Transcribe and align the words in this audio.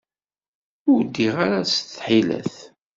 Ur 0.91 1.01
ddiɣ 1.03 1.35
ara 1.45 1.59
s 1.73 1.75
tḥilet. 1.93 2.53